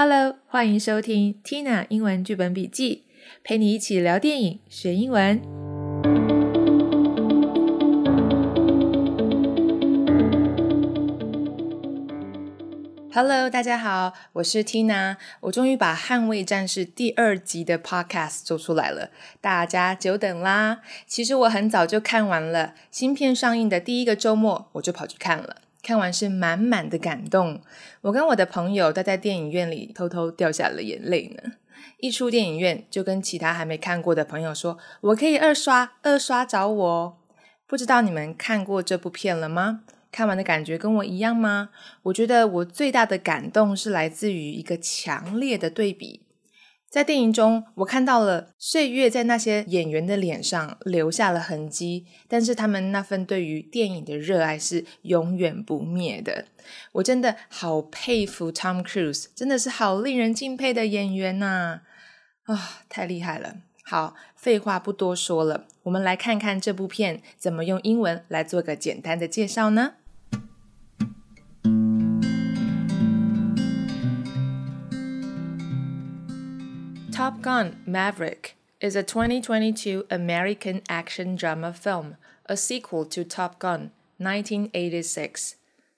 [0.00, 3.02] Hello，欢迎收听 Tina 英文剧本笔记，
[3.42, 5.42] 陪你一起聊电影学英文。
[13.12, 20.82] Hello，大家好，我是 Tina，我终于把《捍卫战士》第二集的 Podcast 做出来了，大家久等啦。
[21.08, 25.56] 其实我很早就看完了，新片上映的第一个周末我就跑去看了。
[25.82, 27.60] 看完是满满的感动，
[28.02, 31.52] 我跟我的朋友都在电影院里偷偷掉下了眼泪呢。
[31.98, 37.18] 一出电影院就跟其他还没看过的朋友说：“我可以二刷，二刷找我。”
[37.66, 39.80] 不知道你们看过这部片了吗？
[40.10, 41.70] 看完的感觉跟我一样吗？
[42.04, 46.22] 我觉得我最大的感动是来自于一个强烈的对比。
[46.90, 56.46] 在电影中，我看到了岁月在那些演员的脸上留下了痕迹，但是他们那份对于电影的热爱是永远不灭的。
[56.92, 61.80] 我真的好佩服 Tom Cruise，真的是好令人敬佩的演员呐！
[62.44, 63.56] 啊，太厉害了！
[63.84, 69.94] 好，废话不多说了，我们来看看这部片怎么用英文来做个简单的介绍呢
[77.28, 85.56] ？Top Gun Maverick is a 2022 American action drama film, a sequel to Top Gun 1986.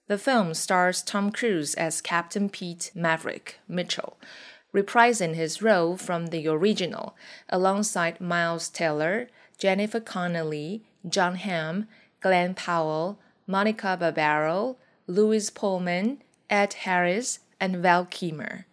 [0.08, 4.18] The film stars Tom Cruise as Captain Pete Maverick Mitchell,
[4.74, 7.14] reprising his role from the original,
[7.48, 11.86] alongside Miles Teller, Jennifer Connelly, John Hamm,
[12.20, 18.66] Glenn Powell, Monica Barbaro, Louis Pullman, Ed Harris, and Val Kilmer.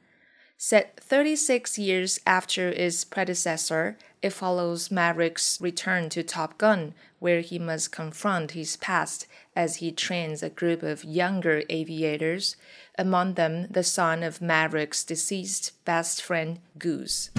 [0.57, 7.59] Set 36 years after its predecessor, it follows Maverick's return to Top Gun, where he
[7.59, 12.55] must confront his past as he trains a group of younger aviators,
[12.97, 17.31] among them the son of Maverick's deceased best friend Goose.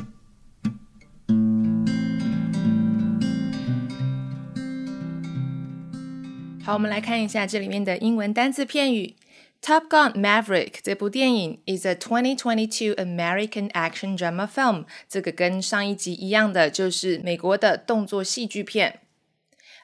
[6.66, 9.16] 好，我们来看一下这里面的英文单词片语。
[9.62, 14.86] Top Gun Maverick 这部电影 is a 2022 American action drama film。
[15.08, 19.00] 这个跟上一集一样的，就是美国的动作戏剧片。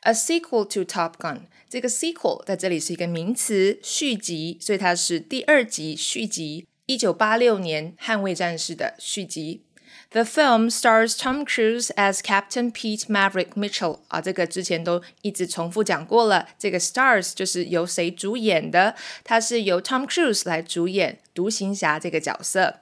[0.02, 6.68] A sequel to Top Gun，这个 sequel 在这里是一个名词，续集，所以它是第二集续集。
[6.86, 9.64] 一九八六年《捍卫战士》的续集。
[10.12, 16.48] The film stars Tom Cruise as Captain Pete Maverick Mitchell 啊，这个之前都一直重复讲过了。
[16.58, 18.96] 这个 stars 就是由谁主演的？
[19.24, 22.80] 它是由 Tom Cruise 来主演独行侠这个角色，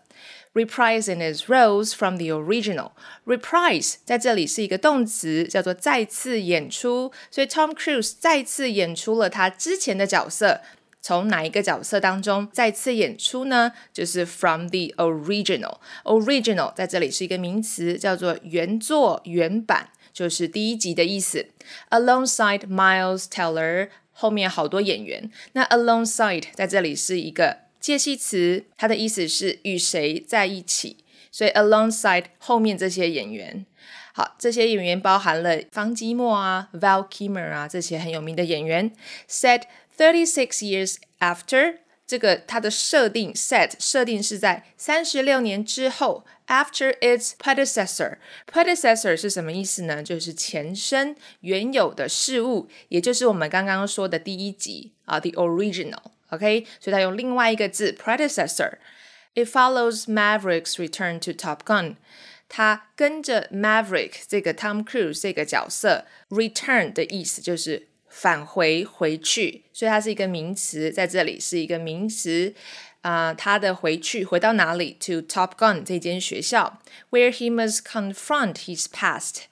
[0.54, 10.62] reprising his roles from the original。reprise 在这里是一个动词，叫做再次演出，所以 Tom Cruise 再次演出了他之前的角色。
[11.03, 13.73] 从哪一个角色当中再次演出呢？
[13.93, 15.79] 就是 from the original。
[16.05, 21.49] original 在这里是一个名词，叫做原作、原版，就是第一集的意思。
[21.91, 25.29] Alongside Miles Teller，后面好多演员。
[25.55, 30.99] 那 alongside 在这里是一个介系词，它的意思是与谁在一起。
[31.33, 33.65] 所以 alongside 后面这些演员，
[34.13, 38.93] 好，这些演员包含了方基莫啊、Val Kilmer 啊这些很有名的演员。
[39.27, 39.63] Said
[40.02, 50.04] Thirty six years after，这个它的设定 set 设定是在三十六年之后，after its predecessor，predecessor 是什么意思呢？
[50.04, 61.96] 就是前身原有的事物，也就是我们刚刚说的第一集啊，the original，OK，所以它用另外一个字 predecessor。It follows Maverick's return to Top Gun，
[62.48, 67.88] 它跟着 Maverick 这个 Tom Cruise 这个角色 return 的意思就是。
[68.12, 72.54] 返回回去，所以它是一个名词，在这里是一个名词
[73.02, 73.34] 啊。
[73.34, 74.98] 他的回去回到哪里？
[75.02, 79.44] To Top Gun 这间学校，where he must confront his past。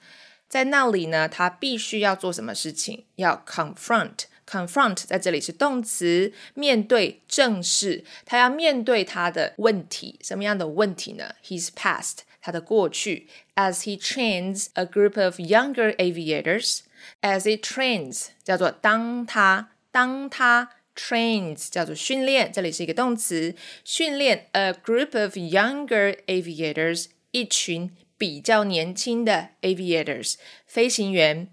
[0.48, 3.04] 在那里呢，他必须要做什么事情？
[3.16, 8.04] 要 confront。confront 在这里是动词，面对、正视。
[8.24, 11.34] 他要面对他的问题，什么样的问题呢？
[11.44, 13.26] His past，他的过去。
[13.56, 16.82] As he trains a group of younger aviators。
[17.21, 22.51] As it trains，叫做当它当它 trains，叫做训练。
[22.51, 31.47] 这里是一个动词，训练 a group of younger aviators，一群比较年轻的 aviators 飞行员。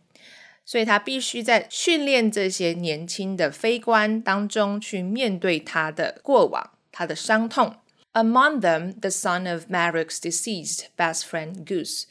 [0.65, 7.77] 所以他必须在训练这些年轻的飞官当中去面对他的过往、他的伤痛。
[8.13, 12.05] Among them, the son of Maverick's deceased best friend Goose。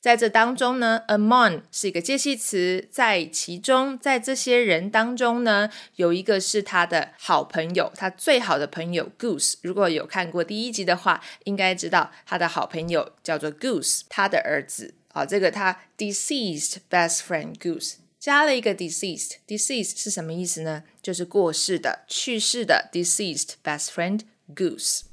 [0.00, 9.56] 在这当中呢，among 是一个介系词，在其中，在这些人当中呢，有一个是他的好朋友，他最好的朋友 Goose。
[9.60, 20.84] 如果有看过第一集的话，应该知道他的好朋友叫做 Goose，他的儿子啊，这个他 deceased best friend Goose 加了一个 deceased，deceased 是什么意思呢？
[21.02, 24.20] 就是过世的、去世的 deceased best friend
[24.54, 25.09] Goose。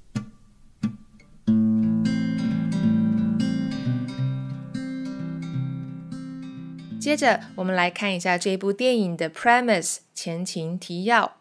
[7.06, 11.36] 接着，我们来看一下这部电影的 premise 前情提要。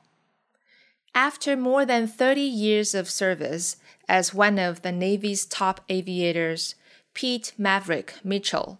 [1.13, 3.75] After more than 30 years of service
[4.07, 6.73] as one of the Navy's top aviators,
[7.13, 8.77] Pete Maverick Mitchell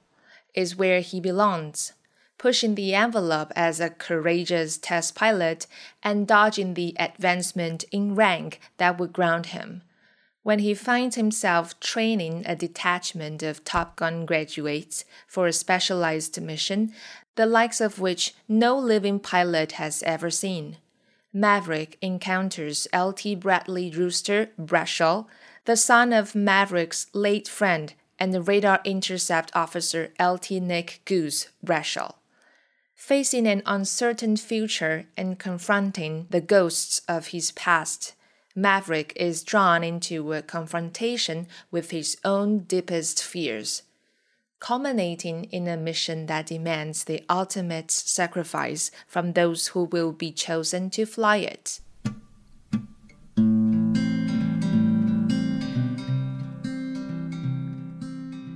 [0.54, 1.92] is where he belongs,
[2.38, 5.68] pushing the envelope as a courageous test pilot
[6.02, 9.84] and dodging the advancement in rank that would ground him
[10.47, 16.93] when he finds himself training a detachment of Top Gun graduates for a specialized mission,
[17.35, 20.77] the likes of which no living pilot has ever seen.
[21.33, 23.35] Maverick encounters L.T.
[23.35, 25.27] Bradley Rooster Brashaw,
[25.65, 30.61] the son of Maverick's late friend and the radar intercept officer L.T.
[30.61, 32.15] Nick Goose Brashaw.
[32.95, 38.15] Facing an uncertain future and confronting the ghosts of his past,
[38.56, 43.84] Maverick is drawn into a confrontation with his own deepest fears,
[44.60, 50.90] culminating in a mission that demands the ultimate sacrifice from those who will be chosen
[50.90, 51.80] to fly it.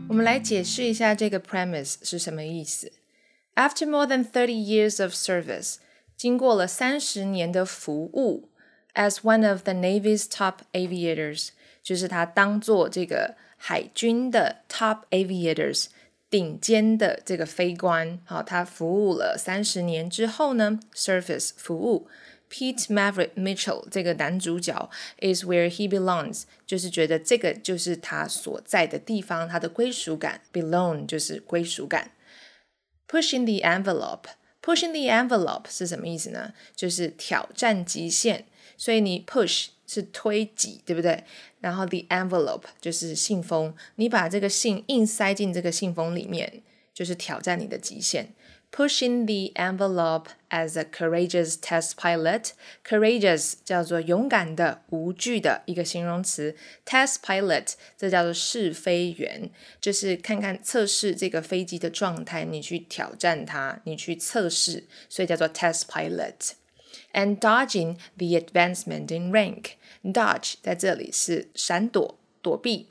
[0.10, 2.92] 我们来解释一下这个 premise 是什么意思。
[3.56, 5.78] After more than thirty years of service，
[6.18, 8.49] 经过了三十年的服务。
[8.94, 11.50] as one of the Navy's top aviators，
[11.84, 15.88] 就是他当做这个海军的 top aviators
[16.30, 18.20] 顶尖的这个飞官。
[18.26, 22.08] 好，他服务了三十年之后呢，service 服务。
[22.48, 24.90] Pete Maverick Mitchell 这个男主角
[25.20, 30.42] is where he belongs，就是觉得这个就是他所在的地方，他的归属感。
[30.54, 32.12] Belong 就是归属感。
[33.10, 36.54] Pushing the envelope，pushing the envelope 是什么意思呢？
[36.76, 38.46] 就是挑战极限。
[38.81, 41.23] 所以你 push 是推挤，对不对？
[41.61, 46.63] 然后 the envelope 就是信封，你把这个信硬塞进这个信封里面，
[46.95, 48.33] 就是挑战你的极限。
[48.73, 52.53] Pushing the envelope as a courageous test pilot.
[52.83, 56.57] Courageous 叫做勇敢的、无惧的一个形容词。
[56.87, 66.53] Test pilot 这叫做试飞员，就是看看测试这个飞机的状态，你去挑战它，你去测试，所以叫做 test pilot。
[67.13, 69.73] And dodging the advancement in rank.
[70.03, 72.87] Dodge 在这里是闪躲、躲避，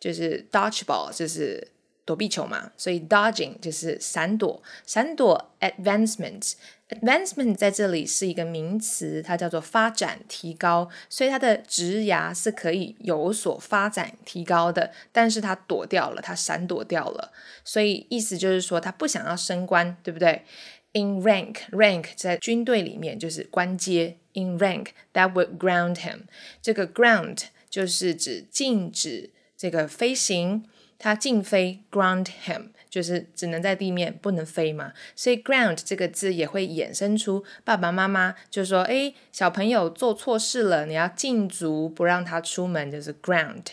[0.00, 1.68] 就是 dodgeball 就是
[2.04, 6.54] 躲避球嘛，所以 dodging 就是闪躲，闪躲 advancement。
[6.88, 17.30] advancement 在这里是一个名词，它叫做发展、提高，所以它的职涯是可以有所发展、提高的，但是它躲掉了，它闪躲掉了，
[17.62, 20.46] 所以意思就是说他不想要升官，对不对
[20.92, 26.20] ？in rank rank 在军队里面就是官阶 in rank that would ground him。
[26.62, 30.64] 这个 ground 就是指禁止这个飞行，
[30.98, 34.92] 它禁飞 ground him 就是只能在地面不能飞嘛。
[35.14, 43.64] 所以 ground 这个字也会衍生出爸爸妈妈就说：“哎，小朋友做错事了，你要禁足不让他出门，就是 ground。”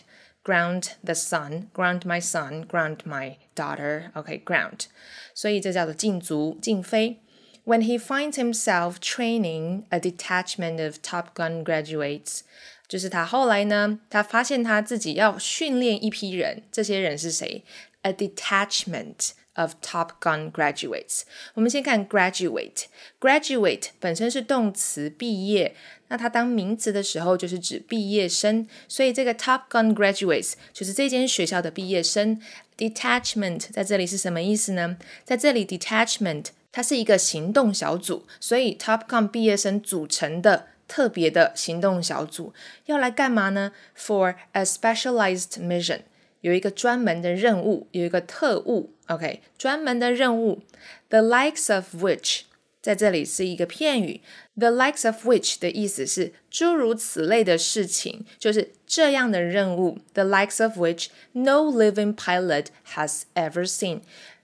[0.44, 4.10] ground the son, ground my son, ground my daughter.
[4.14, 4.86] Okay, ground.
[5.34, 7.20] 所以这叫做禁足、禁飞。
[7.64, 12.40] When he finds himself training a detachment of Top Gun graduates，
[12.88, 17.62] 就是他后来呢，他发现他自己要训练一批人，这些人是谁？
[18.02, 21.22] A detachment of Top Gun graduates。
[21.54, 25.76] 我们先看 graduate，graduate 本身是动词，毕业。
[26.07, 28.67] 那它当名词的时候，就是指毕业生。
[28.87, 32.39] 所以这个 Top Gun graduates 就是这间学校的毕业生。
[32.77, 34.97] Detachment 在这里是什么意思呢？
[35.23, 42.53] 在这里，detachment 它是一个行动小组，所以 Top Gun 毕业生组成的特别的行动小组
[42.87, 46.01] 要来干嘛呢？For a specialized mission，
[46.41, 48.91] 有一个专门的任务，有一个特务。
[49.07, 50.61] OK，专门的任务
[51.07, 52.41] ，the likes of which
[52.85, 54.21] 在这里是一个片语
[54.55, 64.01] ，the likes of which 的意思是诸如此类的事情，就是这样的任务，the likes of which no living pilot has ever seen。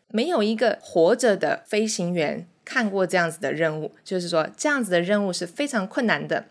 [0.07, 6.47] 没有一个活着的飞行员看过这样子的任务，就是说这样子的任务是非常困难的。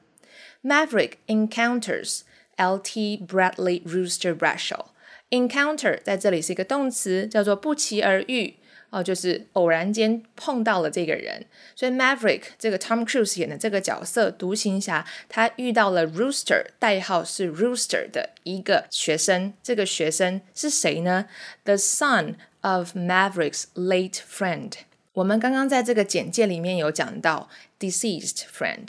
[0.63, 2.21] Maverick encounters
[2.55, 3.27] L.T.
[3.27, 4.85] Bradley Rooster Brashaw
[5.31, 8.55] Encounter 在这里是一个动词，叫做不期而遇。
[8.91, 19.55] 哦，就是偶然间碰到了这个人，所以 Maverick 这个 Tom Cruise 演的这个角色独行侠，他遇到了 Rooster，代号是 Rooster 的一个学生。
[19.63, 21.27] 这个学生是谁呢
[21.65, 24.73] ？The son of Maverick's late friend。
[25.13, 28.89] 我们刚刚在这个简介里面有讲到 deceased friend，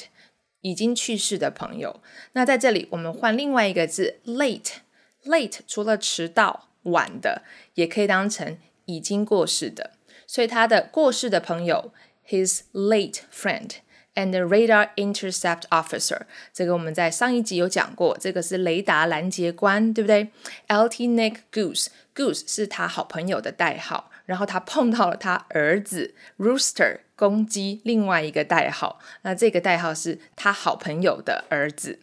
[0.61, 2.01] 已经去世的朋友。
[2.33, 7.43] 那在这里我们换另外一个字 late，late 除了迟到、晚的，
[7.75, 8.57] 也可以当成。
[8.90, 9.92] 已经过世的，
[10.26, 11.92] 所以他的过世的朋友，
[12.28, 13.70] his late friend
[14.14, 16.22] and radar intercept officer，
[16.52, 20.30] 这个我们在上一集有讲过，这个是雷达拦截官，对不对？
[20.68, 21.08] Lt.
[21.14, 31.98] Nick Goose，Goose 是他好朋友的代号，然后他碰到了他儿子 Rooster 公鸡，另外一个代号，那这个代号是他好朋友的儿子。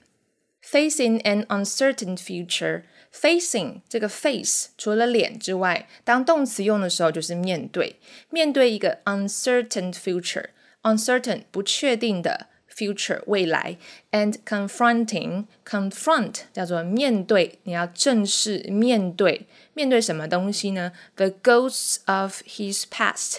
[0.62, 2.84] Facing an uncertain future。
[3.13, 7.97] Facing 这个 face 除了脸之外，当动词用的时候就是面对，
[8.31, 13.77] 面对一个 uncertain future，uncertain 不确定的 future 未来
[14.13, 23.39] ，and confronting confront 叫做面对，你要正式面对，面对什么东西呢？The ghosts of his past，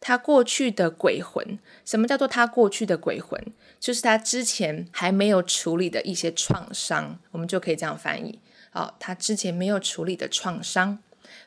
[0.00, 1.58] 他过去的鬼魂。
[1.84, 3.52] 什么叫做他过去的鬼魂？
[3.78, 8.38] 就是他之前还没有处理的一些创伤，我们就可以这样翻译。
[8.72, 10.98] 哦，他之前没有处理的创伤。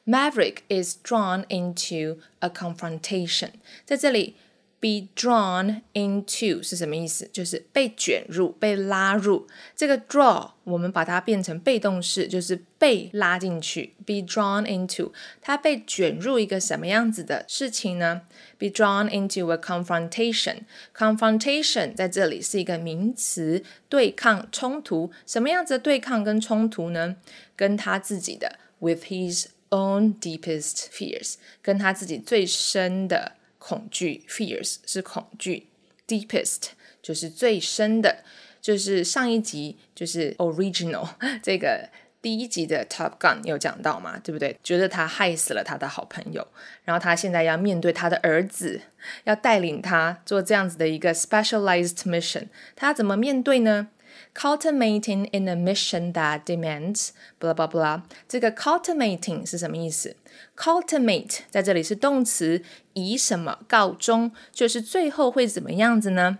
[0.05, 3.51] Maverick is drawn into a confrontation。
[3.85, 4.35] 在这里
[4.83, 7.29] ，be drawn into 是什么意思？
[7.31, 9.47] 就是被卷入、被拉入。
[9.77, 13.93] 这个 draw 我们把它变成被动式，就是被拉进去。
[14.05, 18.23] be drawn into，他被卷入一个什么样子的事情呢
[18.59, 20.63] ？be drawn into a confrontation。
[20.93, 25.09] confrontation 在这里是一个名词，对抗、冲突。
[25.25, 27.15] 什么样子的对抗跟冲突呢？
[27.55, 34.25] 跟他自己的 with his own deepest fears，跟他自己最深的恐惧。
[34.27, 35.67] fears 是恐惧
[36.05, 38.23] ，deepest 就是最深的。
[38.61, 41.05] 就是上一集就是 original
[41.43, 41.89] 这个
[42.21, 44.57] 第一集的 Top Gun 有讲到嘛，对不对？
[44.63, 46.47] 觉得他害死了他的好朋友，
[46.85, 48.79] 然后他现在要面对他的儿子，
[49.25, 53.89] 要带领他做这样子的一个 specialized mission，他怎么面对呢
[54.34, 57.10] ？Cultivating in a mission that demands
[57.40, 58.02] blah blah blah。
[58.28, 60.16] 这个 cultivating 是什么意思？
[60.56, 62.62] Cultivate 在这里是动词，
[62.92, 64.32] 以什么告终？
[64.52, 66.38] 就是最后会怎么样子呢？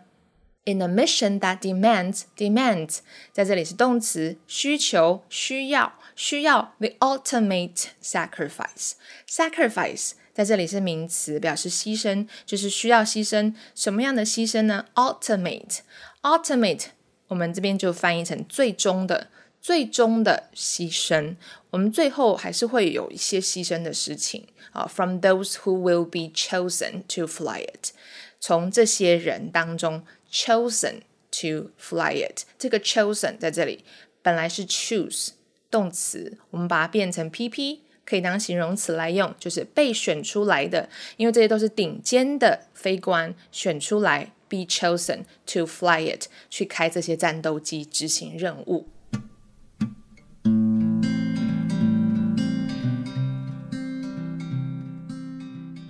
[0.65, 2.99] In a mission that demands demands，
[3.33, 13.55] 在这里是动词，需求、需要、需要 the ultimate sacrifice。sacrifice 在这里是名词，表示牺牲，就是需要牺牲。
[13.75, 14.85] 什么样的牺牲呢？
[14.95, 15.79] ultimate
[16.23, 16.87] ultimate，
[17.34, 19.28] 我们这边就翻译成最终的、
[19.60, 21.36] 最终的牺牲。
[21.72, 24.86] 我们最后还是会有一些牺牲的事情啊。
[24.86, 27.92] From those who will be chosen to fly it，
[28.40, 30.04] 从这些人当中。
[30.36, 33.86] chosen to fly it，这个 chosen 在这里
[34.24, 35.30] 本来是 choose
[35.70, 48.88] 动词，我们把它变成 pp，可以当形容词来用，就是被选出来的，因为这些都是顶尖的飞官选出来，be chosen to fly it，去开这些战斗机执行任务。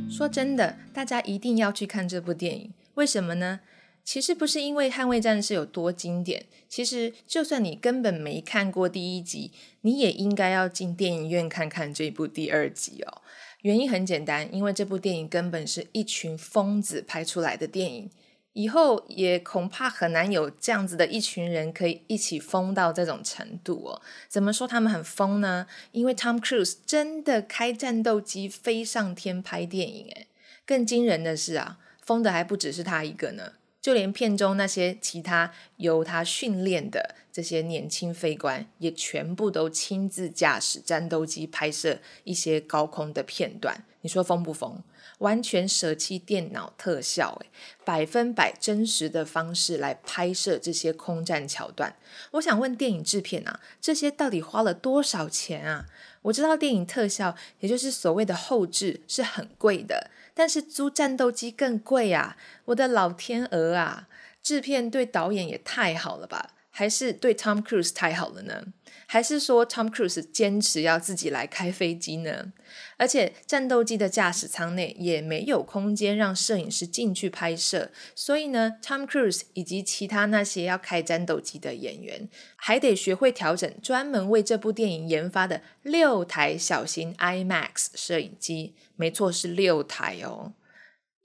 [0.09, 3.59] 说真的，大家一定要去看这部电影，为什么呢？
[4.05, 9.51] 其实不是因为《捍卫战士》有多经典，其实就算你根本没看过第一集，
[9.81, 13.21] 你也应该要进电影院看看这部第二集哦。
[13.61, 18.09] 原因很简单，因为这部电影根本是一群疯子拍出来的电影，
[18.53, 24.01] 以后也恐怕很难有这样子的一群人可以一起疯到这种程度哦。
[24.29, 25.67] 怎么说他们很疯呢？
[25.91, 30.27] 因为 Tom Cruise 真的开战斗机飞上天拍电影，诶
[30.65, 33.53] 更惊人的是啊，疯的还不只是他一个呢。
[33.81, 43.83] 就连片中那些其他由他训练的这些年轻飞官，也全部都亲自驾驶战斗机拍摄一些高空的片段。
[44.01, 44.83] 你说疯不疯？
[45.17, 47.47] 完全舍弃电脑特效，诶
[47.83, 51.95] 百分百真实的方式来拍摄这些空战桥段。
[52.31, 55.87] 我想问电影制片啊，这些到底花了多少钱啊？
[56.23, 60.11] 我知道电影特效，也就是所谓的后置，是很贵的。
[60.35, 62.37] 但是租战斗机更贵啊！
[62.65, 64.07] 我的老天鹅啊！
[64.41, 66.52] 制片对导演也太好了吧！
[66.75, 68.65] 还是对 Tom Cruise 太好了呢？
[69.05, 72.51] 还是说 Tom Cruise 坚持要自己来开飞机呢？
[72.97, 88.73] 而且战斗机的驾驶舱内也没有空间让摄影师进去拍摄，所以呢，Tom Cruise 以及其他那些要开战斗机的演员，还得学会调整专门为这部电影研发的六台小型 IMAX 摄影机。
[88.95, 90.53] 没错，是六台哦，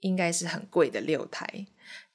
[0.01, 1.65] 应该是很贵的六台。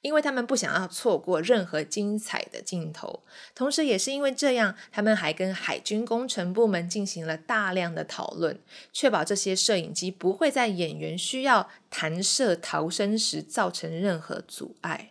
[0.05, 3.23] 因为他们不想要错过任何精彩的镜头，
[3.55, 8.59] 同时也是因为这样，他们还跟海军工程部门进行了大量的讨论，
[8.93, 15.09] 确保这些摄影机不会在演员需要弹射逃生时造成任何阻碍。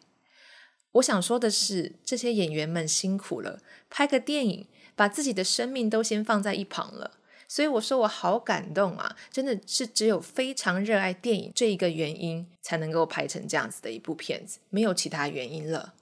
[0.93, 3.61] 我想说的是，这些演员们辛苦了，
[3.91, 7.19] 拍个电影，把自己的生命都先放在一旁了。
[7.55, 9.17] 所以我说我好感动啊！
[9.31, 15.95] 真的是只有非常热爱电影这一个原因，才能够拍成这样子的一部片子，没有其他原因了。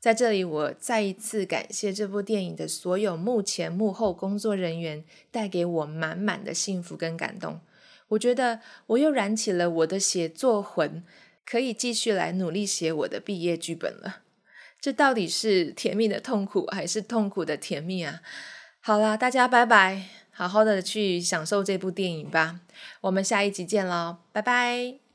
[0.00, 7.60] 在这里，我再一次感谢这部电影的所有幕前幕后工作人员，带给我满满的幸福跟感动。
[8.08, 11.04] 我觉得我又燃起了我的写作魂，
[11.46, 14.22] 可以继续来努力写我的毕业剧本了。
[14.80, 18.22] 这到底是甜蜜的痛苦，还是痛苦的甜蜜啊？
[18.80, 20.27] 好啦，大家拜拜。
[20.38, 22.60] 好好的去享受这部电影吧，
[23.00, 25.07] 我们下一集见喽，拜拜。